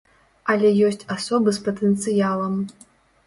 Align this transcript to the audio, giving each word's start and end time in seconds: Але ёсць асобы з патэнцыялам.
Але 0.53 0.69
ёсць 0.87 1.03
асобы 1.17 1.53
з 1.57 1.63
патэнцыялам. 1.69 2.57